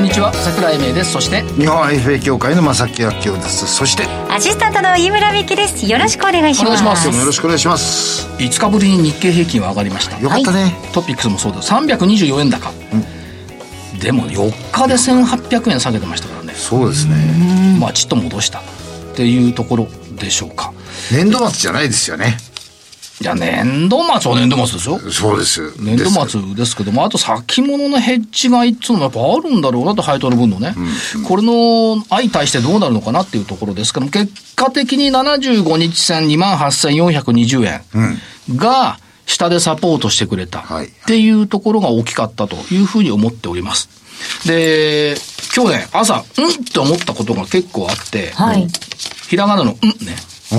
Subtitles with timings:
[0.00, 1.12] んにちは桜井英明です。
[1.12, 3.66] そして日本 IFA 協会の正木明夫です。
[3.66, 5.86] そしてアシスタントの飯村美希です。
[5.86, 6.82] よろしくお願いします。
[6.82, 7.18] お願いします。
[7.18, 8.26] よろしくお願いします。
[8.38, 10.18] 5日ぶりに日経平均は上がりました。
[10.18, 11.70] よかったね、トピックスもそうです。
[11.72, 12.72] 324円高、
[14.00, 16.54] でも4日で1800円下げてましたからね。
[16.54, 17.76] そうですね。
[17.78, 18.62] まあちっと戻したっ
[19.14, 20.72] ていうところでしょうか。
[21.12, 22.36] 年度末じゃないですよね
[23.20, 24.98] いや年度末は年度末ですよ。
[25.10, 30.74] そうです年度末ですけども、あと先物のヘッジがいつもやっぱあるんだろうなと、配当の分のね、
[31.28, 40.86] これの相対してどうなるのかなっていうところですけども、結果的に75日線28,420円が下でサポートしてくれたはい。
[40.86, 43.90] っていうところが大きかったというふうに思っております。
[44.46, 45.14] で、
[45.54, 48.66] 今日ね、朝、うんって思ったことが結構あって、はい。
[49.28, 50.16] ひらがなのうんね。
[50.52, 50.56] う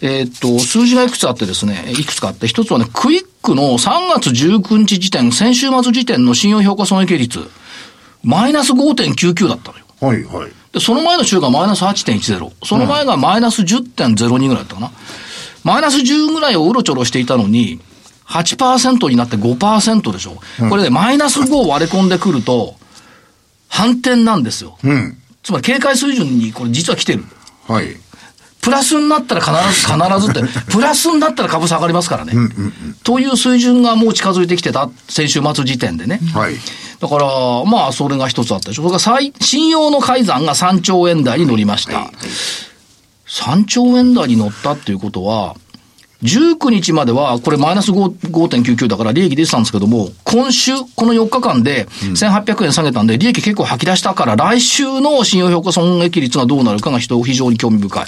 [0.00, 7.40] えーっと、数字がいくつあってですね、いくつかあって、一つはね、クイックの3月19日時点、先週末時点の信用評価損益率、
[8.22, 9.84] マイナス5.99だったのよ。
[10.00, 12.52] んはいはいで、その前の週がマイナス8.10。
[12.64, 14.92] その前がマイナス10.02ぐらいだったかな。
[15.64, 17.80] マイナス10ぐらいをうろちょろしていたのに、
[18.26, 20.38] 8%になって5%でしょ。
[20.68, 22.76] これで、マイナス5を割れ込んでくると、
[23.68, 24.78] 反転なんですよ。
[24.84, 27.24] うんつまり警戒水準にこれ実は来てる。
[27.66, 27.96] はい
[28.68, 32.34] プラスになったら必ず、必ずって、 プラスになったら株下がりますからね。
[33.02, 36.20] という水準がもう近づいてきてた、先週末時点でね。
[36.34, 36.54] はい
[37.00, 38.82] だから、まあ、それが一つあったでしょ。
[38.82, 42.10] それから最、信用の改ざんが3兆円台に乗りました。
[43.28, 45.54] 3兆円台に乗ったっていうことは、
[46.22, 58.06] 19日までは、これマイナス5 5.99だから利益出てたんですけども、今週、この4日間で1800円下げたんで、利益結構吐き出したから、来週の信用評価損益率がどうなるかが人非常に興味深い。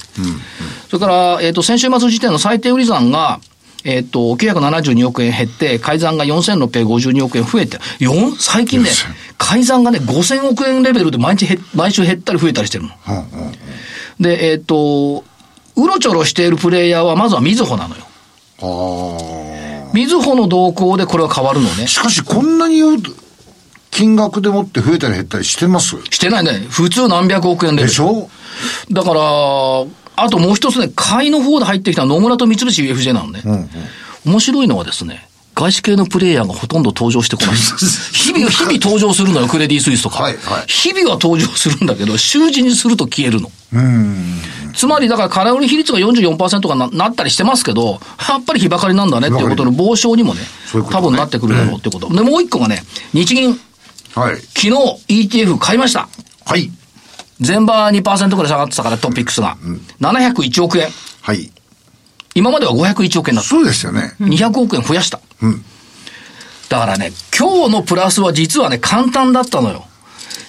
[0.88, 3.40] それから、えっ、と、先週末時点の最低売り算が、
[3.84, 8.90] えっ、と、972億円減って、改ざんが4652億円増えて、4、最近ね、
[9.38, 12.90] 改ざんがね、5000億円レベルで毎日減、毎週減ったり増えたりしてるの。
[14.18, 15.24] で、えっ、と、
[15.76, 18.09] うろちょろしているプレイヤーは、まずはみずほなのよ。
[18.62, 21.86] あみずほの動向でこれは変わるのねあ。
[21.86, 22.80] しかしこんなに
[23.90, 25.96] 金額でもって増えたり減ったりしてます？
[26.10, 26.52] してないね。
[26.70, 27.88] 普通何百億円レベル。
[27.88, 28.30] でしょ？
[28.92, 33.42] だから、あともう一つね、買いの方で入ってきた野村と三菱 UFJ なのね。
[34.26, 35.28] 面白いのはですね、
[35.60, 37.54] 外資系のプレイヤーがほとんど登場してこない。
[37.54, 40.22] 日々、日々登場するのよ、クレディ・スイスとか。
[40.22, 43.50] はいはい日々は登場するんだけど、習字にすると消えるの。
[44.74, 52.08] つまり、だから、空売り比率が44%がななったりしてますけど、やっぱり日ばかりなんだねっていうことの防証にもね、そういうね多分なってくるだろうってこと。
[52.08, 52.82] で、もう一個がね、
[53.12, 53.60] 日銀、
[54.14, 54.70] はい昨日
[55.08, 56.08] ETF 買いました。
[56.46, 56.70] はい
[57.46, 59.56] 前場2%ぐらい下がってたから、トピックスが。
[60.00, 60.88] 701億円。
[61.20, 61.50] はい
[62.34, 63.50] 今までは501億円だった。
[63.50, 65.20] そうですよね200億円増やした。
[66.68, 69.86] だからね、今日のプラスは実はね、簡単だったのよ。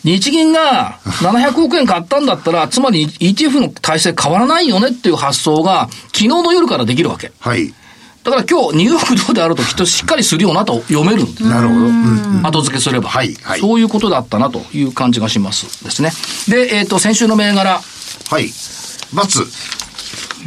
[0.04, 7.32] 日銀が 700億円買ったんだったら、つまり ETF の体制変わらないよねっていう発想が、昨日の夜からできるわけ。
[7.40, 7.74] はい
[8.24, 11.44] だから今日、ニューヨークどうであるときっとしっかりするよなと読めるんです。
[11.44, 13.10] なるほどうん後付けすれば。
[13.10, 16.14] はいはいそういうことだったなという感じがしますですね。
[16.48, 17.82] で、えっ、と、先週の銘柄、
[18.30, 19.48] はい×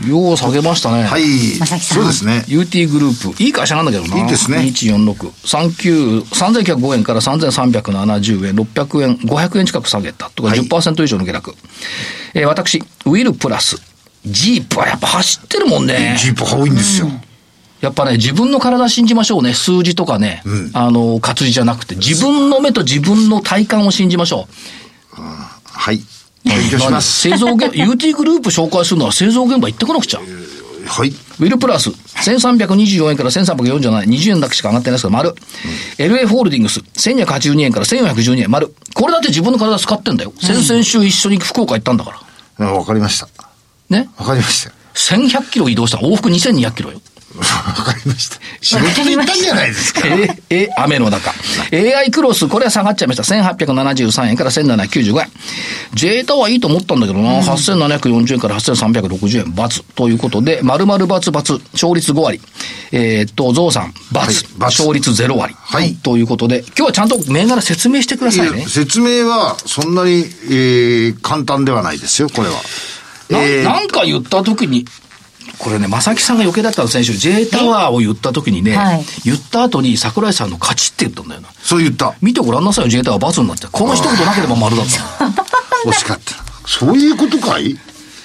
[0.09, 1.05] よう下げましたね。
[1.05, 3.43] はいそうですね UT グループ。
[3.43, 4.23] いい会社なんだけどな。
[4.23, 5.31] いいですね2146。
[5.31, 10.31] 39、3905円から3370円、600円、500円近く下げた。
[10.31, 11.55] とかはい10%以上の下落。
[12.35, 13.81] えー私、ウィルプラス。
[14.27, 16.17] ジープはやっぱ走ってるもんね。
[16.19, 17.09] ジープ多いんですよ
[17.81, 19.53] やっぱね、自分の体信じましょうね。
[19.53, 20.43] 数字とかね。
[20.73, 24.55] あの、活字じゃなくて、自分の目と自分の体感を信じましょう。
[25.67, 26.01] はい
[26.45, 30.21] 勉強します製造現、 UT グループ紹介するのは製造現場行ってこなくちゃ。
[30.87, 35.35] はいウィルプラス、1324円から1347円、20円だけしか上がってないですけど、丸。
[35.99, 38.75] LA ホールディングス、1282円から1412円、丸。
[38.95, 40.33] これだって自分の体使ってんだよ。
[40.41, 42.21] 先々週一緒に福岡行ったんだか
[42.59, 42.67] ら。
[42.67, 43.29] あわかりました
[43.91, 44.09] ね？
[44.19, 47.01] わかりました1100キロ移動したら往復2200キロよ。
[47.37, 51.35] わかりました仕事で行ったんじゃないですか え、え、雨の中。
[51.73, 53.23] AI クロス、これは下がっちゃいました。
[53.23, 55.31] 1873円から1795円。
[55.95, 57.41] ジェータはいいと思ったんだけどな。
[57.43, 62.41] 8740円から8360円、×ということで、〇〇××、勝率5割。
[62.93, 65.55] えーっと、ゾウさん、×、はい×勝率0割。
[65.61, 68.69] はいということで、今日はちゃんと銘柄説明してくださいねいや。
[68.69, 72.55] 説明はそんなに、えー簡単ではないですよこれは
[73.31, 74.87] なえーなんか言った時に、
[75.59, 81.49] これね、正木さんが余計だったの先週、J タワーを言った時にね、はい言った後に桜井さんの勝ちって言ったんだよな。
[81.63, 82.15] そう言った。
[82.21, 83.67] 見てごらんなさいよ、J タワー罰になって。
[83.71, 85.33] この一言なければ丸だったの。
[85.87, 86.35] 惜しかった。
[86.67, 87.79] そういうことかい？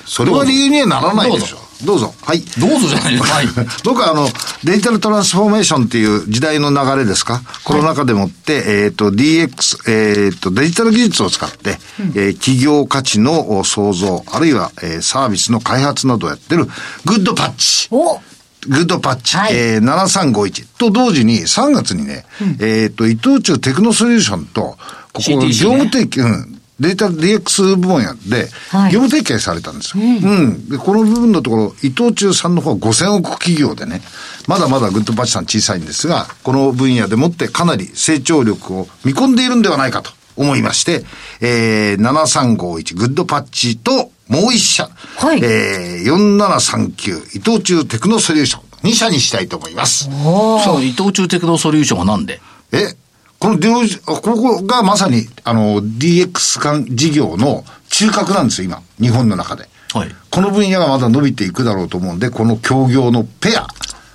[0.05, 1.68] それは理由にはならないでしょ。
[1.83, 2.13] どうぞ。
[2.21, 2.41] はい。
[2.59, 3.33] どうぞじゃないですか。
[3.35, 3.47] はい。
[3.85, 4.29] 僕はあの、
[4.63, 11.79] デジタルトランスフォーメーションっていう時代の流れですか、コロナ禍でもって、えっ、と、DX、えっ、と、デジタル技術を使って、
[12.15, 16.67] えー企業価値のお創造、あるいは、えーサービスの開発などをやってる、
[17.05, 17.87] グッドパッチ。
[17.91, 18.19] お
[18.67, 22.25] グッドパッチ、はいえー、7351と同時に3月にね、
[22.59, 24.77] えっ、と、伊藤忠テクノソリューションと、こ
[25.13, 30.03] こ、業務提携、うん、デジタル DX 部門やで、はい業務提携されたんですよ。
[30.03, 30.69] うん。
[30.69, 34.01] で、この部分のところ、伊藤忠さんの方は5000億企業でね、
[34.47, 41.03] まだまだグッドパッチさん小さいんですが、この分野でもってかなり成長力を見込んでいるんではないかと思いまして、
[41.41, 50.05] えー、7351グッドパッチと、もう一社、はいえー、4739伊藤忠テクノソリューション、2社にしたいと思います。
[50.05, 52.39] そう、伊藤忠テクノソリューションはなんで？
[52.71, 52.95] え、
[53.39, 53.75] この両
[54.05, 58.81] ここがまさに、あの、DX 間事業の中核なんですよ、今。
[58.99, 59.69] 日本の中で。
[59.93, 60.09] はい。
[60.29, 63.67] この分野がまだ伸びていくだろうと思うんで、この協業のペア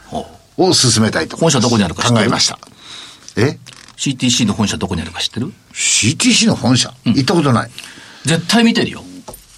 [0.06, 0.26] ほ
[0.58, 1.36] を進めたいと。
[1.38, 2.20] 本社どこにあるか知ってる？
[2.20, 2.58] 考えました。
[3.36, 3.58] え
[3.96, 7.70] ？CTC の本社どこにあるか知ってる ?CTC の本社、行ったことない。
[8.26, 9.02] 絶対見てるよ。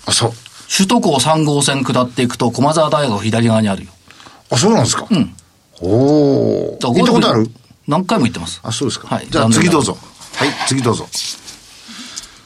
[0.06, 0.32] あ、そう。
[0.74, 3.90] 首都高3号線下っていくと駒沢大学左側にあるよ。
[4.50, 5.04] あ、そうなんですか。
[5.06, 5.34] ん
[5.80, 6.80] おー。
[6.80, 7.50] 行ったことある？
[7.86, 8.60] 何回も行ってます。
[8.62, 9.08] あ、そうですか。
[9.08, 9.26] はい。
[9.28, 9.96] じゃあ次どうぞ。
[10.34, 11.06] はい、次どうぞ。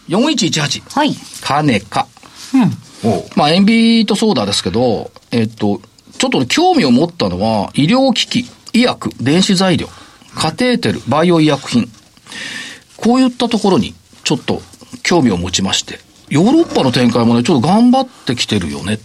[0.08, 0.82] 4118。
[0.98, 1.14] はい。
[1.40, 2.06] 金か。
[3.02, 5.80] おうまあ、エンビートソーダですけど、えっと、
[6.18, 9.88] ちょっと興味を持ったのは、医療機器、医薬、電子材料、
[10.34, 11.88] カテーテル、バイオ医薬品。
[12.96, 13.94] こういったところに、
[14.24, 14.60] ちょっと
[15.02, 15.98] 興味を持ちまして、
[16.28, 18.98] ヨーロッパの展開もね、ちょっと頑張ってきてるよねっ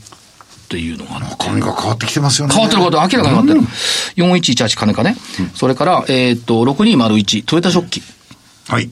[0.67, 1.29] ていうのがあって。
[1.29, 2.53] 中身が変わってきてますよね。
[2.53, 3.61] 変わってること明らかに変わってる。
[4.17, 5.15] 4118金かね。
[5.55, 8.01] それから、えっと、6201、トヨタ食器。
[8.67, 8.89] はい。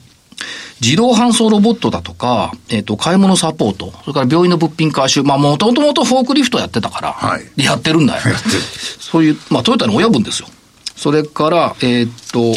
[0.80, 8.22] 自動搬送ロボットだとか、えっ、と、買い物サポート、それから病院の物品回収、まあ、もともとフォークリフトやってたから、はいでやってるんだよ。
[8.28, 8.54] やってる
[9.00, 10.48] そういう、まあ、トヨタの親分ですよ。
[10.96, 12.54] それから、えっ、と、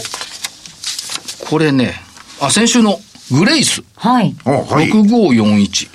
[1.49, 2.01] これね、
[2.41, 2.99] あ、先週の
[3.31, 4.35] グレイス、はい。
[4.45, 4.91] おはい。
[4.91, 5.89] 6541。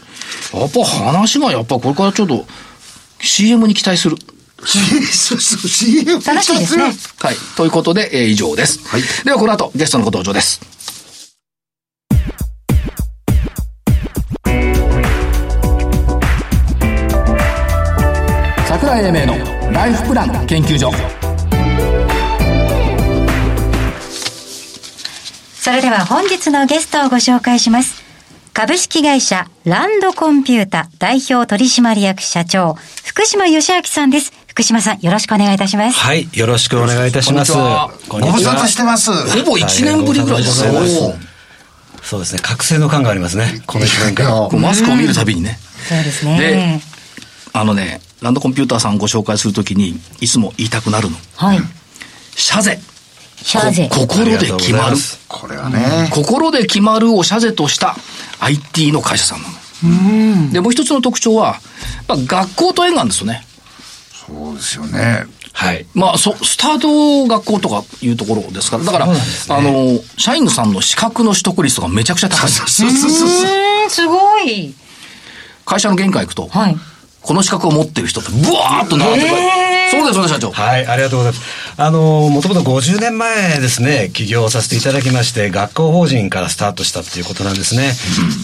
[0.58, 2.46] やっぱ話が、やっぱこれからちょっと、
[3.22, 4.16] CM に期待する。
[4.66, 6.84] CM 楽しみですね。
[6.84, 7.36] はい。
[7.56, 8.86] ということで、えー以上です。
[8.88, 10.60] はいでは、この後、ゲストのご登場です。
[18.68, 20.90] 桜井英明のライフプラン研究所。
[25.54, 28.01] それでは本日のゲストをご紹介します。
[28.52, 34.30] 株式会社ランドコンピュータ代表取締役社長、福島義明さんです。
[34.46, 35.98] 福島さん、よろしくお願いいたします。
[35.98, 37.52] はい、よろしくお願いいたします。
[37.54, 39.10] こんにちはこんご無沙汰してます。
[39.10, 41.26] ほぼ1年ぶりぐらいです大変ご無沙汰よして。
[42.02, 44.60] そうですね、覚醒の感がありますね、この1年間。
[44.60, 45.58] マスクを見るたびにね。
[45.88, 46.82] そうですね。
[47.54, 51.16] あのね、ランドコンピューターさんをご紹介するときに、いつも言いたくなるの。
[51.36, 51.60] はい。
[52.36, 52.78] シャーゼ。
[53.88, 54.96] こ心で決まる。
[55.26, 56.10] これはね。
[56.12, 57.96] 心で決まるを社税とした
[58.44, 60.52] IT の会社さんなの。
[60.52, 61.52] で、もう一つの特徴は、や
[62.02, 63.44] っぱ学校と縁があるんですよね。
[64.26, 65.26] そうですよね。
[65.52, 65.86] はい。
[65.94, 72.50] まあ、そ、スタート学校とかいうところですから、だから、あの、社員さんの資格の取得率がめちゃくちゃ高い。
[72.50, 73.28] そ うそうそうそう。
[73.28, 74.74] うーん、すごい。
[75.64, 76.76] 会社の玄関行くと、はい。
[77.20, 79.30] この資格を持ってる人って、ブワーっと並んでくる。
[79.30, 80.50] そうです、そうです、社長。
[80.52, 81.74] はい、ありがとうございます。
[81.76, 87.92] あの、もともと50年前ですね、起業させていただきまして、学校法人からスタートしたっていうことなんですね。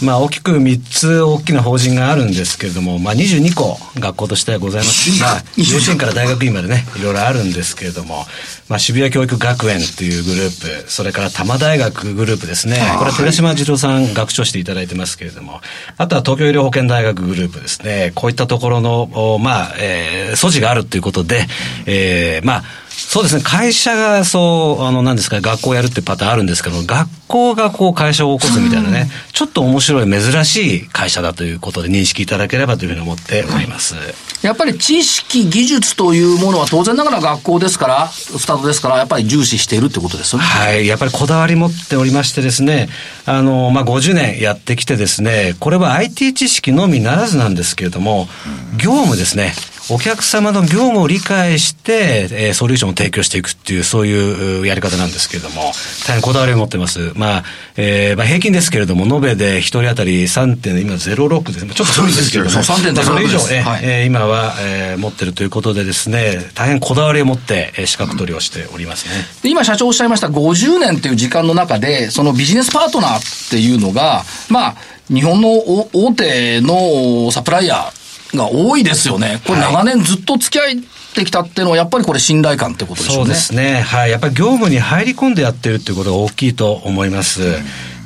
[0.03, 5.21] まあ、大きく3つ大きな法人があるんですけれども、まあ、22個学校としてはございます。
[5.21, 8.25] まあ、幼稚園から大学院までね、いろいろあるんですけれども、
[8.67, 12.77] まあ、渋谷教育学園っていうグループ、それから多摩大学グループですね。
[12.99, 15.61] これは寺島次郎さん学長していただいてますけれども、
[15.97, 18.11] あとは東京医療保険大学グループですね。
[18.13, 21.38] こういったところの、おまあ、えー素地があるということで、
[21.85, 22.63] えーまあ、
[22.99, 33.95] そうですね、会社がそう、あの、なんですか、学校をやるってパターンあるんですけど、学校がこう会社を起こすみたいなね、ちょっと面白い、珍しい会社だということで認識いただければというふうに思っております。
[34.41, 40.45] やっぱり知識、技術というものは当然ながら学校ですから、スタートですから、やっぱり重視しているってことですよね。
[40.45, 40.85] はい。
[40.85, 42.89] やっぱりこだわり持っておりましてですね、
[43.25, 48.29] あの、まあ、50年やってきてですね、これは IT 知識のみならずなんですけれども、
[48.77, 49.53] 業務ですね、
[49.91, 55.71] お客様の業務を理解して、えー、ソリューションを提供していくっていう、そういうやり方なんですけれども、
[56.05, 57.11] 大変こだわりを持ってます。
[57.15, 57.43] まあ、
[57.75, 61.65] えー、まあ平均ですけれども、延べで一人当たり3点、今06です。
[61.65, 69.11] ちょっとそうですけれども、3.06それ以上、えはい、えー、今は、えー、持ってるということでですね、大変こだわりを持って、えー、資格取りをしておりますね。
[69.41, 74.75] で今社長おっしゃいました50年という時間の中で、そのビジネスパートナーっていうのが、まあ、
[75.07, 75.49] 日本の
[75.93, 77.98] 大手のサプライヤー
[78.33, 79.41] が多いですよね。
[79.45, 80.83] これ長年ずっと付き合い
[81.15, 83.25] てきたっていうのは、やっぱりこれ信頼感ってことでしょうね。
[83.25, 83.81] そうですね。
[83.81, 84.11] はい。
[84.11, 87.41] やっぱり業務に入り込んでやってるっていうことが大きいと思います。
[87.41, 87.55] うん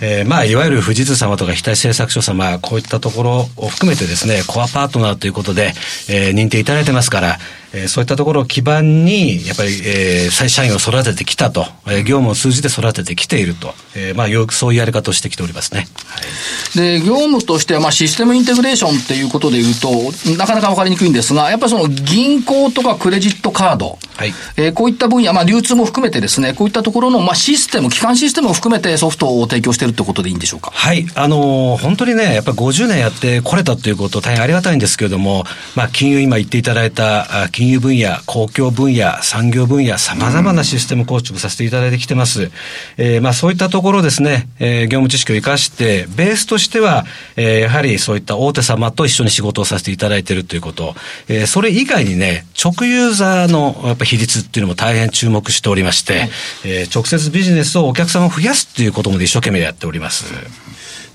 [0.05, 5.73] えー、まあ、いわゆる富士通様とか日立製作所様、こういったところを含めてですね、コアパートナーということで、
[6.09, 7.39] えー、認定いただいてますから、
[7.73, 15.87] えー、そういったところを基盤に、やっぱり、えー、再社員を育ててきたと、えー、業務を通じて育ててきていると、えー、まあ、よくそういうやり方をしてきておりますね。
[16.05, 19.89] はい、で、業務としては、まあ、システムインテグレーションっていうことでいうと、
[20.37, 30.69] なかなかわかりにくいんですが、やっぱりその銀行とかクレジットカード、はい、えー、こういった分野、まあ、流通も含めてですね、こういったところの、まあ、システム、基幹システムを含めてソフトを提供しているってことでいいんでしょうか？
[30.71, 42.51] はい、あのー、本当にね、やっぱり50年やってこれたということ、大変ありがたいんですけれども、まあ、金融、今言っていただいた、金金融分野、公共分野、産業分野、さまざまなシステム構築させていただいてきてます。
[42.97, 47.05] えー、まあ、そういったところですね、えー、業務知識を生かして、ベースとしては、
[47.37, 50.93] えー、やはりそういった大手様と一緒に仕事をさせていただいているということ、
[51.29, 56.29] えー、それ以外にね、直ユーザーのやっぱ比率っていうのも大変注目しておりまして、はい、
[56.65, 60.25] えー、直接ビジネスをお客様を増やすっていうことも一生懸命やっております。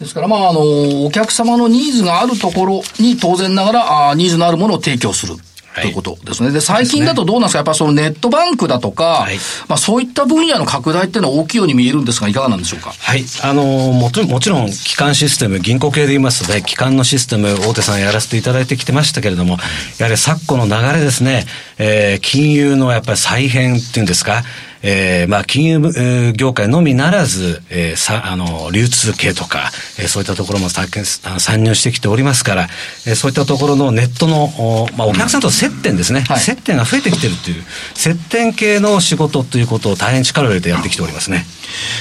[0.01, 5.35] ですから、まあ、あの、お客様のニーズがあるところに当然ながら、あニーズのあるものを提供する。
[5.83, 5.93] とい。
[5.93, 6.51] うことですね。
[6.51, 7.59] で、最近だとどうなんですか？
[7.59, 9.37] やっぱそのネットバンクだとか、はい、
[9.69, 12.93] まあそういった分野の拡大っていうのは大きいように見えるんですが、いかがなんでしょうか？
[12.99, 13.25] はい。
[13.43, 19.59] あのもちろん、もちろん、基幹システム、銀行系で言いますとね、基幹のシステム、大手さんやらせていただいてきてましたけれども、
[19.99, 21.47] やはり昨今の流れですね、
[21.79, 24.43] えー、金融のやっぱり再編っていうんですか、
[24.83, 30.89] えー、まあ、金融業界のみならず、えー、さ、あの、流通系とか、えー、そういったところも参
[31.63, 32.69] 入してきておりますから、
[33.07, 41.45] えー、そういったところのネットの、おまあ、お客さんと接点ですね、はい、接点が増えてきてるっていう、接点系の仕事ということを大変力を入れてやってきておりますね。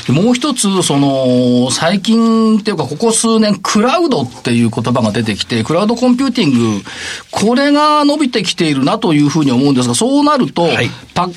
[0.10, 6.84] もう一つ、その、最近っていうか、ここ数年、クラウドっていう言葉が出てきて、クラウドコンピューティング、
[7.31, 11.29] これが伸びてきているなというふうに思うんですが、そうなると、はい、パ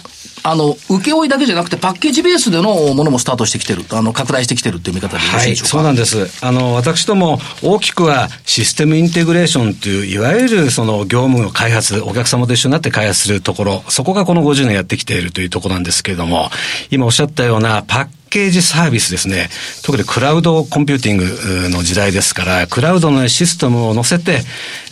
[0.42, 6.44] あの、請負だけじゃなくて、パッケージベースでのものもスタートしてきてる、あの、拡大してきてるっていう見方でよろしいでしょうか、はい、そうなんです。
[6.44, 16.50] あの、私ども、大きくはシステムインテグレーションという、いわゆるその業務の開発、お客様と一緒になって開発するところ、そこがこの50年やってきているというところなんですけれども、
[16.90, 19.50] 今おっしゃったようなパッケージサービスですね。
[19.82, 24.42] 特にクラウドコンピューティングの時代ですから、クラウドのシステムを載せて、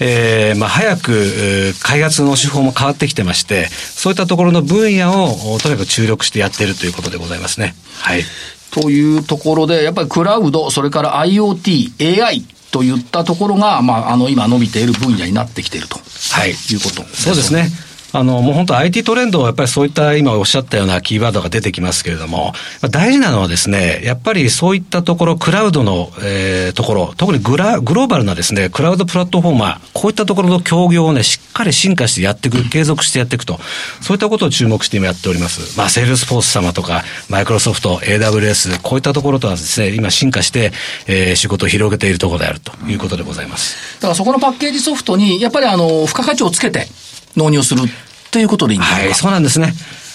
[0.01, 7.75] えー、まあ早く開発の手法も変わってきてまして、そういったところの分野をとにかく注力してやっているということでございますね。
[7.95, 8.25] はい。
[8.71, 15.99] というところで、やっぱりクラウド、それから IoT、AI、といったところが、まあ、あの、今伸びている分野になってきていると。
[16.33, 16.51] はい。
[16.51, 17.71] いうこと、そうですね。
[18.13, 22.55] あの、もう本当 IT トレンドはやっぱりそういった今おっしゃったようなキーワードが出てきますけれども、
[22.91, 33.61] 大事なのはですね、やっぱりそういったところ、クラウドの、えー、ところ、特にグラグローバルなですね、クラウドプラットフォーマー、こういったところの協業をね、しっかり進化してやっていく、継続してやっていくと、
[34.01, 35.79] そういったことを注目して今やっております。
[35.79, 40.73] まあ、セールスフォース様とか、マイクロソフト、AWS、こういったところとはですね、今進化して、
[41.07, 43.99] えー、仕事を広げているところであるということでございます。
[44.01, 46.89] だからそこのパッケージソフトに、やっぱりあの、付加価値をつけて
[47.37, 47.83] 納入する
[48.31, 49.73] ということでいいんですかはい、そうなんですね。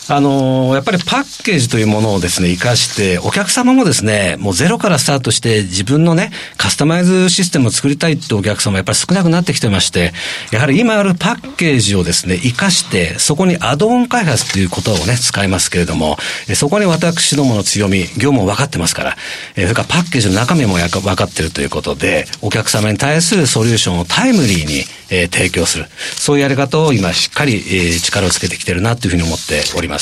[0.09, 10.11] あのやっぱりパッケージというものをですね、活かして、お客様もですね、もうゼロからスタートして自分のね、カスタマイズシステムを作りたいってお客様やっぱり少なくなってきてまして、
[10.51, 16.17] やはり今あるパッケージをですね、活かして、そこにアドオン開発ということをね、使いますけれども、
[16.53, 19.17] そこに私どもの強み、業務も分かってますから、
[19.55, 25.85] それからパッケージの中身も分かってるということで、お客様に対するソリューションをタイムリーに、え、提供する。
[26.17, 29.92] そういうやり方を今しっかり、力をつけてきてるなというふうに思っております。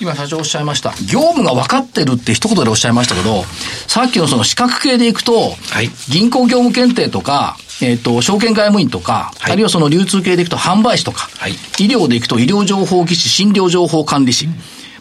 [0.00, 0.90] 今社長おっしゃいました。
[1.10, 3.44] 業務が分かってるって一言でおっしゃいましたけど、
[3.86, 14.48] さっきのその資格系でいくと、はい、銀行業務検定とか、えっ、ー、と、証券外務員とか、はい、あるいはその流通系でいくと販売士とか、はい、医療でいくと医療情報技師、診療情報管理士、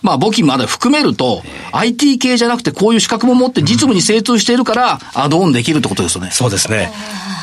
[0.04, 1.42] まあ、簿記まで含めると、
[1.72, 6.30] IT 系じゃなくてこういう資格も持って実務に精通しているから、アドオンできるってことですよね。
[6.32, 6.92] そうですね。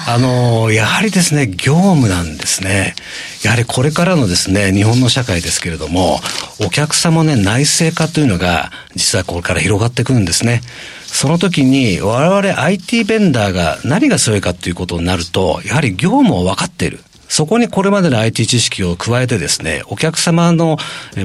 [0.07, 2.95] あの、やはりですね、業務なんですね。
[3.43, 6.21] やはりこれからのですね、日本の社会ですけれども、
[6.61, 10.61] お客様ね、内製化というのが、実はこれから広がってくるんですね。
[11.07, 17.00] その時に、我々 IT ベンダーが何が強いかということになると、やはり業務を分かっている。
[17.30, 20.78] そこにこれまでの IT 知識を加えてですね、お客様の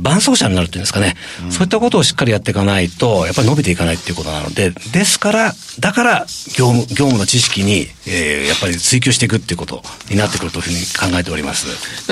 [0.04, 6.20] 伴走者になるっていうんですかね、うん、そういったことをしっかりやっていかないと、やっぱり伸びていかないっていうことなので、ですから、だから
[6.56, 9.82] 業務、業務の知識に、えー、やっぱり追求していくっていうこと
[10.12, 10.78] になってくるというふうに
[11.12, 11.66] 考えております。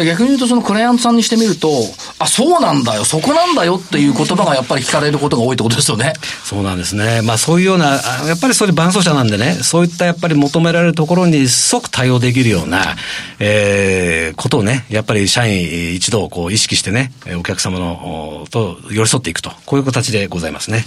[0.03, 1.69] 逆に言うと、そのクライアントさんにしてみると、
[2.17, 6.13] あ、そうなんだよ、そこなんだよっていう言葉がやっぱり聞かれることが多いってことですよね。
[6.43, 7.21] そうなんですね。
[7.21, 12.95] まあそういうような、やっぱりそれ伴走者なんでね、そういったやっぱり求められるところに即対応できるような、
[13.39, 13.82] えー、
[14.35, 20.85] ことをね、やっぱり社員一度こう意識してね、お客様のと寄り添っていくと、こういう形でございますね。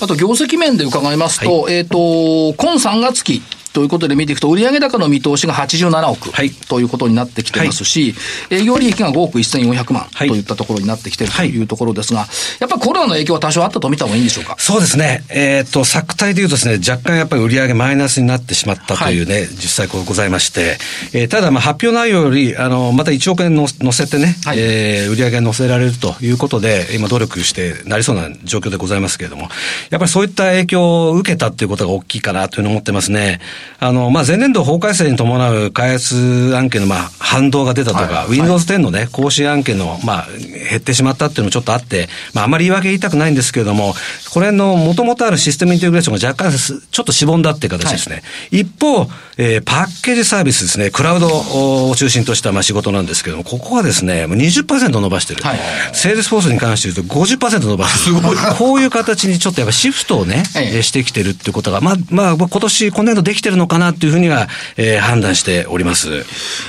[0.00, 3.42] あと業績面で伺いますと、はい、えっ、ー、と、今3月期、
[3.76, 8.14] ということで見ていくと、売上高の見通しが87億、はい、ということになってきてますし、
[8.48, 12.20] はい、営業利益が5億1400万といったところになってきているというところですが、
[12.58, 14.56] やっぱりコロナの影響は多少あったと見た方がいいんでしょうか？
[14.58, 15.24] そうですね。
[15.28, 20.78] えっ、ー、と、作体でいうとですね、若干やっぱり売上マイナスになってしまったというね、はい、実際こうございまして、
[21.12, 29.50] えー、ただまあ発表内容より、あの、また1億円の乗せてね、はい、えー、売上乗せられるということで、今努力してなりそうな状況でございますけれども、
[29.90, 33.40] やっぱりそういった影響を受けたっていうことが大きいかなというふうに思ってますね。
[33.78, 40.26] あの、まあ、前年年度法改正に伴う開発案件のまあ反動が出たとか、はい、Windows 10のね、更新案件のまあ
[40.70, 43.94] 減ってしまったっていうのもちょっとあって、まああまり言い訳言いたくないんですけれども、
[44.32, 48.16] これのもともとあるシステムインテグレーションが若干ちょっとしぼんだっていう形ですね。
[48.16, 48.20] は
[48.52, 55.42] い、一方、えー、パッケージサービスですね、クラウドを中心としたまあ仕事なんですけれども、ここはですね、20%伸ばしてる。
[55.42, 55.58] はい、
[55.92, 58.16] セールスフォースに関して言うと50%伸ばしてる。
[58.56, 66.24] こういう形にちょっとやっぱシフトをね、はい、してきてるっていうことが、まあ、まあ、今年今年度できてるのかなっていうふうには、えー、判断しております。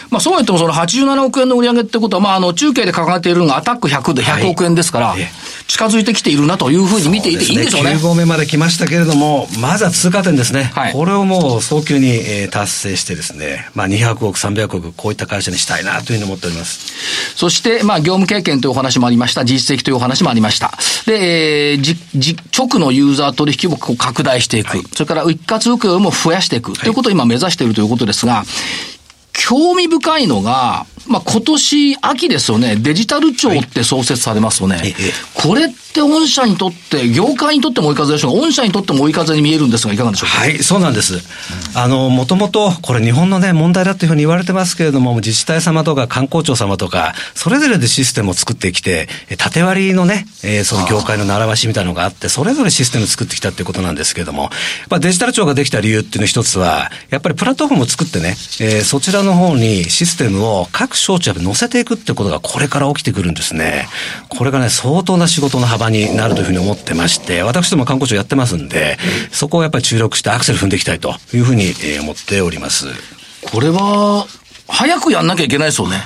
[0.10, 5.22] まあ、そうは言ってもその87億円の売り上げってことは、まあ、あの、中継で掲げているのがアタック100で100億円ですから、はい、
[5.68, 7.92] 近づいてきているなというふうに見ていていいんでしょうね。
[7.92, 10.72] うね9合目まで来ましたけれども、まずは通過点ですね。
[10.74, 17.36] はい、これをもう早急に、えー、達成してですね、まあ、200億、300億、こういった会社にしたいなというふうに思っております。
[17.36, 19.46] そして、まあ、業務経験というお話もありました。
[19.46, 20.72] 実績というお話もありました。
[21.06, 24.70] で、えー、じ、じ、直のユーザー取引を拡大していく。
[24.70, 26.67] はい、それから一括請負も増やしていく。
[26.74, 28.44] ということを今目指しているということですが、
[29.38, 34.76] 興味深いのが、まあ、今年秋ですよね、デジタル庁って創設されますよね。
[34.76, 34.94] はい、
[35.34, 40.40] これって御社にとって、業界にとっても追い風でしょうが、御社にとっても追い風に見えるんですが、いかがでしょうか？
[40.40, 41.14] はい、そうなんです。
[41.14, 41.22] うん、
[41.76, 54.50] あの、もともと、これ日本のね、問題だというふうに言われてますけれども、自治体様とか観光庁様とか、それぞれでシステムを作ってきて、縦割りのね、えー、その業界の習わしみたいなのがあって、それぞれシステム作ってきたっていうことなんですけれども、
[54.90, 63.88] まあ、デジタル庁ができた理由っていうの一つは、やっぱりプラットフォームを作ってね、えー、そちらの方にシステムを各省庁で載せていくってことがこれから起きてくるんですね。
[64.30, 68.98] これがね、相当な仕事の幅になるというふうに思ってまして、私ども観光庁やってますんで、
[69.32, 72.88] そこをやっぱり注力してアクセル踏んでいきたいというふうに思っております。
[73.52, 74.26] これは、
[74.68, 76.04] 早くやんなきゃいけないですよね。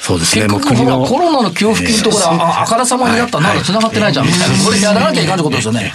[0.00, 1.04] そうですね、もう国の。
[1.06, 4.64] コロナの給付金のところは、あからさまになったなら繋がってないじゃん、みたいな。
[4.64, 5.92] これやらなきゃいかんってことですよね。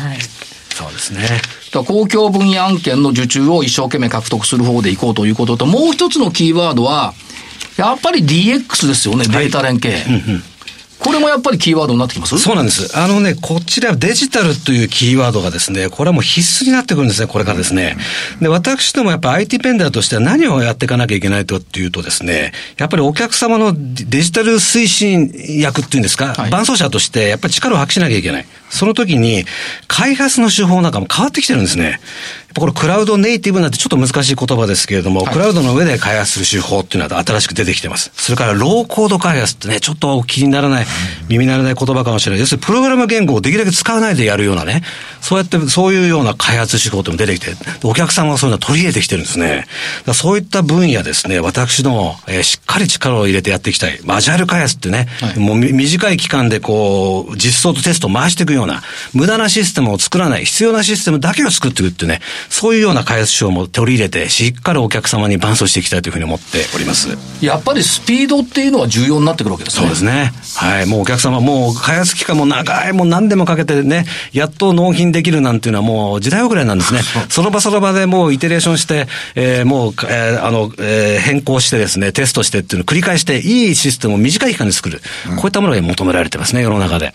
[0.73, 1.41] そうですね。
[1.83, 7.13] 公共分野案件の受注を一生懸命獲得する方でいこうということと、もう一つのキーワードは、
[7.77, 9.97] やっぱり DX ですよね、データ連携。
[9.97, 10.56] はい
[10.99, 12.37] これもやっぱりキーワードになってきます？
[12.39, 12.97] そうなんです。
[12.97, 17.97] あのね、こちらデジタルというキーワードがですね、これはもう必須になってくるんですね、これからですね。
[18.41, 28.45] で、私どもやっぱ IT ペンダーとしては何をやっていかなきゃいけないとっていうとですね、やっぱりお客様のデジタル推進役っていうんですか、はい、伴走者としてやっぱり力を発揮しなきゃいけない。
[28.69, 29.45] その時に、
[29.87, 32.01] 開発の手法なんかも変わってきてるんですね。
[32.59, 38.11] これクラウドネイティブなんてちょっと難しい言葉ですけれども、はい、クラウドの上で開発する手法っていうのは新しく出てきてます。
[38.15, 40.85] それからローコード開発ってね、ちょっと気にならない、
[41.29, 42.39] 耳慣れない言葉かもしれない。
[42.39, 44.83] 要するにプログラム言語をできるだけ使わないでやるようなね、
[45.21, 49.67] そうやって、そういうような開発手法っても出てきて、お客様がそういうのを取り入れてきてるんですね。
[50.13, 53.99] そういった分野ですね、私ども、えー、しっかり力を入れてやっていきたい。
[54.07, 58.81] アジャイル開発ってね、はい、もう短い期間でこう、実装とテストを回していくような、
[59.13, 67.09] 無駄なシステムを作らない、必要なシステムだけを作っていくっていうね、そういうような開発手法も取り入れて、しっかりお客様に伴走していきたいというふうに思っております。
[67.41, 69.81] やっぱりスピードっていうのは重要になってくるわけですね。
[69.81, 70.33] そうですね。
[70.55, 70.85] はい。
[70.85, 77.01] もうお客様、もう開発期間も長い、もう何でもかけてね、やっと納品できるなんていうのはもう時代遅れなんですね。
[77.29, 85.01] その場その場でもうイテレーションして、えー、もう、えー、あの、えー、変更してですね、テストしてっていうのを繰り返して、いいシステムを短い期間で作る。
[85.35, 87.13] こういったものが求められてますね、世の中で。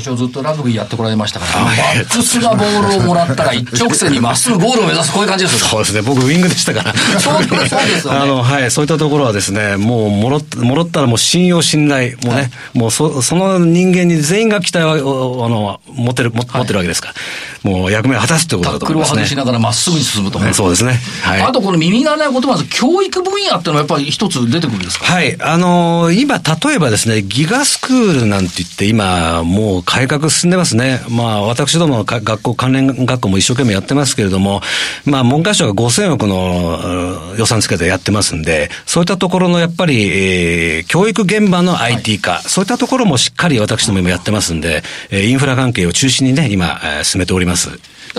[0.00, 5.66] 社長ずっとラグビーやってこられましたから、バックスがボールをもらったら一直線にまっすぐゴールを目指す、こういう感じですよ。
[5.66, 6.02] そうですね。
[6.02, 6.94] 僕、ウィングでしたから。
[7.20, 8.18] そうですよね。
[8.18, 8.70] あの、はい。
[8.70, 17.14] そういったところはですね、もう、もろ、もろったらもう信用、信頼、もうね、はい、もうそ、その人間に全員が期待を、あの、持ってる、持ってるわけですから。
[17.62, 19.16] もう役目を果たすということだと思いますね。
[19.16, 21.00] タックルを外しながらまっすぐに進むと、ね、そうですね。
[21.22, 21.42] はい。
[21.42, 25.06] あと、この耳慣れない言葉です教育分野っていうのはやっぱり一つ出てくるんですか？
[25.06, 25.36] はい。
[25.40, 31.00] あのー、今、例えばですね、ギガスクールなんて言って今、もう改革進んでますね。
[31.08, 34.60] まあ、私どもの学校、関連学校も一生懸命やってますけれども、
[35.06, 47.70] まあ、文科省が5000億の予算つけてやってますんで、そういったところのやっぱり、えー、教育現場の IT 化、はい、そういったところもしっかり私ども今やってますんで、えー、インフラ関係を中心にね、今、えー、進めております。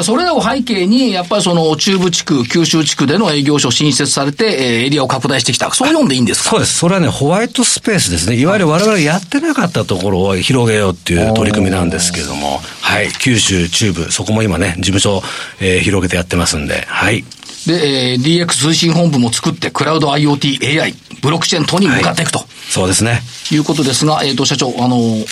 [0.03, 5.71] それらを背景に、やっぱりその中部地区、九州地区での営業所新設されて、えー、エリアを拡大してきた。
[5.71, 6.49] そう読んでいいんですか？
[6.51, 6.77] そうです。
[6.77, 8.35] それはね、ホワイトスペースですね。
[8.37, 13.11] いわゆる我々やってなかったところを広げようっていう取り組みなんですけれども、はい。
[13.19, 15.23] 九州中部、そこも今ね、事務所、
[15.59, 17.23] えー、広げてやってますんで、はい。
[17.67, 22.39] で、えー、DX 通信本部も作って、クラウド IoT、AI、ブロックチェーン等に向かっていくと。
[22.39, 23.21] はい、そうですね。
[23.51, 25.25] いうことですが、えっ、ー、と、社長、あの、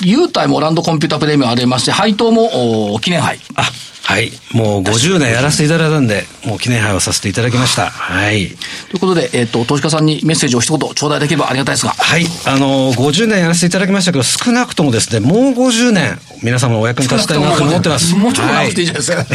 [0.00, 3.38] 優待もランドコンピュータプレミアありまして、配当も、お記念杯。
[3.56, 3.70] あ、
[4.06, 4.30] はい。
[4.52, 7.90] もう50年やらせていただいたんで、もう記念杯をさせていただきました。
[7.90, 8.46] はい。
[8.46, 8.52] と
[8.94, 11.90] いうことで、えっ、ー、と、投資家さんにメッセージを一言頂戴できればありがたいですが。
[11.90, 12.24] はい。
[12.46, 18.14] あの、50年やらせていただきましたけど、少なくともですね、もう50年、皆様のお役に立ちたいなと思ってます。
[18.14, 19.16] もうちょっと長くていいじゃないですか。
[19.18, 19.26] はい、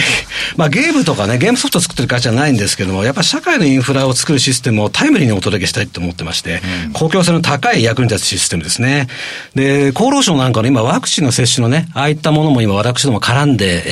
[0.55, 9.07] まあ、ゲームとかね、ゲームソフト作ってる会社はないんですけども、やっぱ社会のインフラを作るシステムをタイムリーにお届けしたいと思ってまして、うん、公共性の高い役に立つシステムですね。
[9.53, 13.84] で、厚労省なんかの今、ワクチンの接種のね、ああいったものも今、私ども絡んで、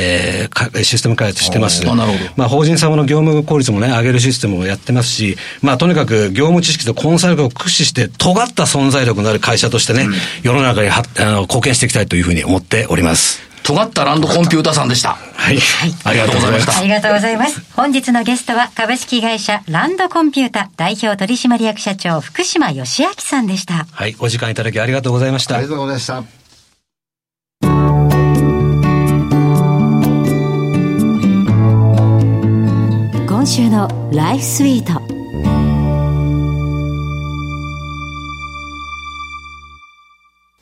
[0.43, 1.85] えー、システム開発してます。
[1.85, 2.13] なるほど。
[2.35, 13.49] まあ、法人様の業務効率もね、上げるシステムをやってますし、まあ、とにかく業務知識とコンサル力を駆使して、尖った存在力のある会社としてね、うん、世の中にはあの貢献していきたいというふうに思っております。
[13.63, 15.09] 尖ったランドコンピューターさんでした。
[15.09, 15.57] はい。
[15.57, 15.93] はい。
[16.03, 16.79] ありがとうございました。
[16.79, 17.61] ありがとうございます。
[17.75, 23.85] 本日のゲストは株式会社ランドコンピュータ代表取締役社長福島義明さんでした。
[23.91, 24.15] はい。
[24.19, 25.55] お時間いただきありがとうございました。
[25.55, 26.38] ありがとうございました。
[33.49, 35.01] 週のライフスイート。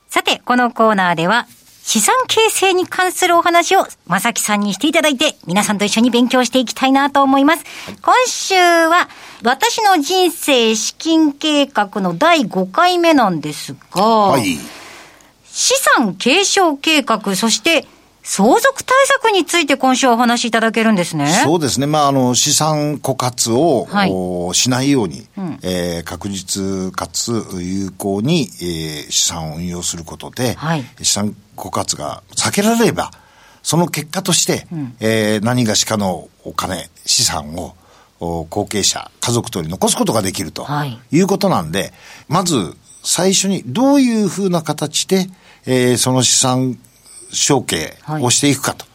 [0.07, 1.47] さてこのコーナーでは
[1.83, 7.65] 資産形成に関するお話を正木さんにしていただいて皆さんと一緒に勉強していきたいなと思います、
[8.01, 9.09] 今週は
[9.43, 14.45] 私の人生資金計画の第5回目なんですが、はい、
[15.43, 17.85] 資産継承計画そして
[18.29, 21.27] 相続対策について今週お話しいただけるんですね。
[21.45, 21.87] そうですね。
[21.87, 33.11] まあ、あの、資産枯渇を、はい、しないように、うん、えー、確実かつ有効に、えー、資産を運用することで、はい、資産枯渇が避けられれば、
[33.63, 37.75] その結果として、うん、えー、何がしかのお金、資産を、
[38.19, 40.67] 後継者、家族とに残すことができると
[41.11, 41.21] い。
[41.21, 41.91] うことなんで、はい、
[42.27, 45.27] まず最初にどういうふうな形で、
[45.65, 46.77] えー、その資産
[47.31, 48.85] 承継をしていくかと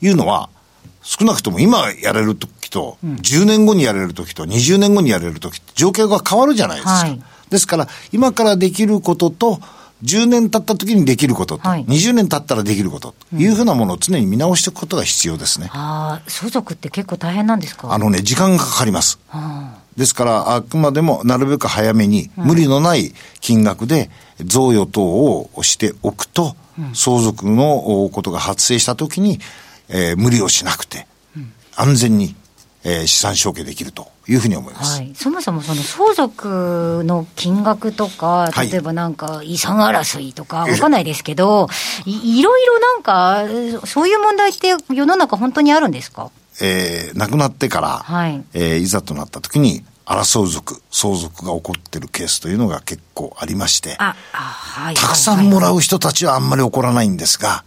[0.00, 6.92] いうのは、はい、少なくとも今やれるときと、うん、10年後にやれるときと、20年後にやれるとき条件が変わるじゃないですか。
[6.92, 9.60] はい、ですから、今からできることと、
[10.02, 15.70] 10年経った時にできることと、はい、20年経ったらできることというふうなものを常に見直していくことが必要ですね。
[15.72, 17.90] ああ、相続って結構大変なんですか？
[17.90, 19.18] あのね、時間がかかります。
[19.96, 26.56] ですから、あくまでもなるべく早めに、無理のない金額で贈与等をしておくと、
[26.94, 29.38] 相続のことが発生したときに、
[29.88, 31.06] えー、無理をしなくて、
[31.76, 32.34] 安全に、
[32.82, 41.68] えー、資産承継できるというふうに思います、はい、そもそもその相続の金額とか、例えばなんか遺産争いとか、わかんないですけど、
[42.04, 46.30] い、いろいろなんか、そういう問題って世の中本当にあるんですか？
[46.60, 57.64] えー、亡くなってから、はい、えー、いざとなったときに、争う族、相続が起こってるケースというのが結構ありまして、はい、たくさんもらう人たちはあんまり起こらないんですが、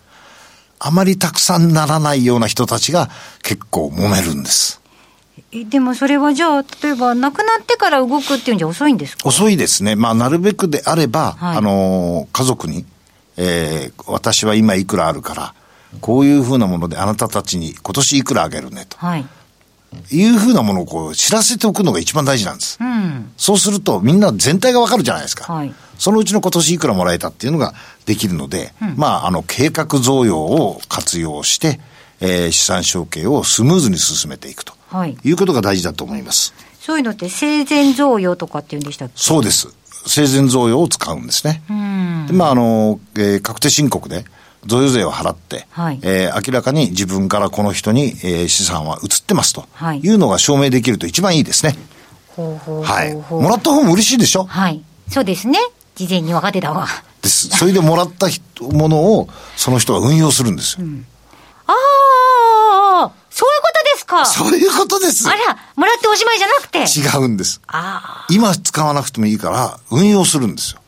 [0.80, 3.10] あまりたくさんならないような人たちが
[3.42, 4.80] 結構揉めるんです。
[5.52, 9.28] でもそれはじゃあ、例えば亡くなってから動くっていうんじゃ遅いんですか？
[9.28, 9.96] 遅いですね。
[9.96, 12.86] まあ、なるべくであれば、はい、あの、家族に、
[13.38, 15.54] えー、私は今いくらあるから、
[16.02, 18.98] こういうふうなものであなたたちに今年いくらあげるねと。
[18.98, 19.26] はい
[20.12, 22.78] いうふうなものをこう知らせておくのが一番大事なんです。
[22.80, 25.52] うん、そうするとみんな全体がわかるじゃないですか。
[25.52, 27.74] はい、そのうちの今年いくらもらえたっていうのが
[28.06, 31.80] できるので、うん、まあ、あの、計画贈与を活用して、
[32.20, 36.54] えー、資産承継をスムーズに進めていくと、はい、いうことが大事だと思います。
[36.82, 39.14] そういうのって生前贈与とかっていうんでしたっけ？
[39.16, 39.70] そうです。
[40.06, 41.64] 生前贈与を使うんですね。
[42.28, 44.26] で、まあ、あの、えー、確定申告で、
[44.68, 51.76] 贈与税を払って、はいえー明らかに自分からこの人に、えー資産は移ってますとはいいうのが証明できると一番いいですね。
[52.38, 53.16] はい。
[53.34, 54.44] もらった方も嬉しいでしょ？
[54.46, 54.84] はい。
[55.10, 55.58] そうですね。
[55.96, 56.88] 事前に分かってた方が。
[57.22, 57.48] です。
[57.50, 60.86] それでもらった人ものをその人が運用するんですよ。
[61.66, 61.74] あ
[63.10, 64.26] あ、そういうことですか。
[64.26, 65.28] そういうことです。
[65.28, 66.80] あら、もらっておしまいじゃなくて。
[66.80, 67.60] 違うんです。
[67.68, 70.80] ああ、今使わなくてもいいから運用するんですよ。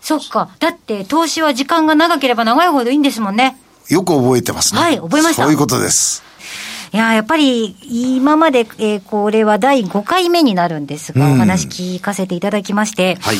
[0.00, 0.50] そっか。
[0.58, 3.56] だって、投資は時間が長ければ長いほどいいんですもんね。
[3.88, 4.80] よく覚えてますね。
[4.80, 6.22] はい覚えましたそういうことです。
[6.92, 7.76] いや、やっぱり、
[8.16, 13.36] 今まで、えーこれは第5回目になるんですが、うんお話聞かせていただきまして、はい。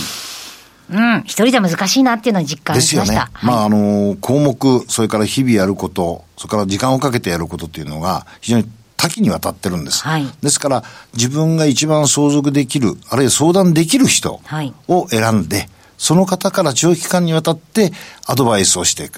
[0.93, 3.47] うん、一人じゃ難しいなっていうのは実感ですよねしました。。
[3.47, 10.03] まあ、あの、項目、それから日々やること、それから時間をかけてやることっていうのが非常に多岐にわたってるんです。
[10.03, 15.69] はいですから、自分が一番相続できる、あるいは相談できる人はいを選んで、
[16.01, 17.93] その方から長期間にわたって
[18.27, 19.11] アドバイスをして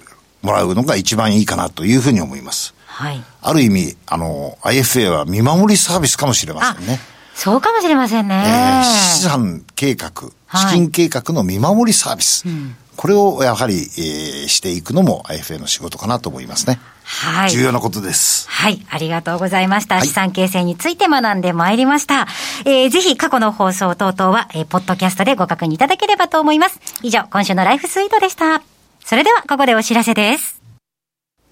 [0.43, 2.75] もらうのが一番いいかなというふうに思います。
[2.87, 3.23] はい。
[3.41, 6.99] ある意味、あの、IFA は見守りサービスかもしれまあせんね。、
[7.37, 8.35] そうかもしれませんね。
[8.35, 8.83] えー
[9.15, 10.11] 資産計画、
[10.47, 12.45] はい資金計画の見守りサービス。
[13.03, 16.79] これをやはり、えーしていくのも IFA の仕事かなと思いますね。
[17.03, 17.51] はい。
[17.51, 18.49] 重要なことです。
[18.49, 19.97] はい、ありがとうございました。
[19.97, 22.29] はい資産形成について学んでまいりました。
[22.65, 26.79] えー、ぜひ過去の放送等々は、えー、ポッドキャストでご確認いただければと思います。
[27.03, 28.63] 以上、今週のライフスイートでした。
[29.05, 30.63] それでは、ここでお知らせです。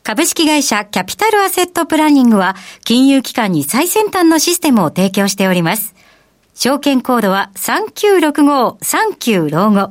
[0.05, 5.97] 株式会社キャピタルアセットプランニングは、金融機関に最先端のシステムを提供しております。
[6.55, 9.91] 証券コードは3965-39老後。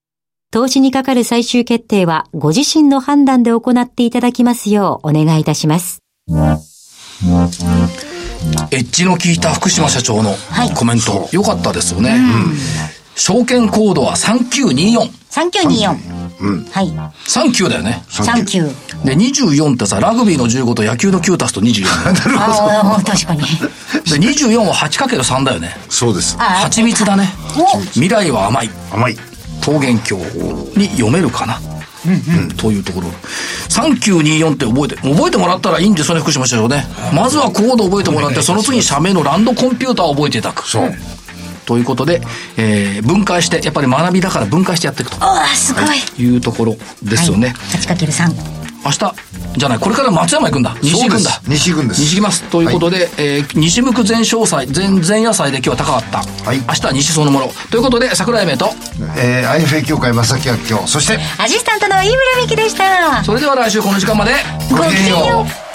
[0.53, 6.03] 投資にかかる最終決定はご自身の判断で行っていただきますようお願いいたします。
[8.71, 10.31] エッジの効いた福島社長の
[10.65, 12.19] いコメント、良かったですよね。
[13.15, 15.09] 証券コードは3924。
[15.29, 16.69] 3924。
[16.69, 16.89] はい。
[16.89, 18.03] 39だよね。
[18.09, 19.05] 39。
[19.05, 21.85] で、24ってさ、ラグビーの15と野球の9足すと24。
[22.37, 23.41] ああ、確かに。
[23.41, 23.45] で、
[24.19, 25.77] 24は 8×3 だよね。
[25.87, 26.35] そうです。
[26.37, 27.33] 蜂蜜だね。
[27.93, 28.69] 未来は甘い。
[28.91, 29.17] 甘い。
[29.65, 30.17] 桃源郷
[30.77, 31.59] に読めるかな？
[32.57, 33.07] というところ。
[33.69, 36.85] 3924って覚えて、覚えてもらったらいいんですよね、福島社長ね。
[37.13, 40.67] まずはコードを覚えてもらって、その次に社名のランドコンピューターを覚えていただく。
[40.67, 40.93] そう。
[41.65, 42.21] ということで、
[42.57, 46.23] えー分解して、やっぱり学びだから分解してやっていくとああ、すごい。
[46.23, 47.53] いうところですよね。
[47.71, 48.60] 8×3。
[48.83, 49.15] 明日、
[49.57, 50.75] じゃない、これから松山行くんだ。
[50.81, 51.41] 西行くんだ。
[51.47, 52.43] 西行くんです西行きます。
[52.43, 56.17] ということで、えー西向く全商祭、全、前夜祭で今日は高かった。
[56.47, 57.53] はい明日は西そのもの。
[57.69, 58.69] ということで、桜井明と、
[59.17, 63.23] えー、IFA 協会正木明夫、そして、アシスタントの飯村美希でした。
[63.23, 64.33] それでは来週この時間まで、
[64.71, 65.70] ごきげんよう。